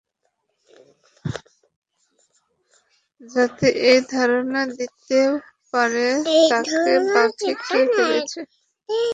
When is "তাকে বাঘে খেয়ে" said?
6.51-7.87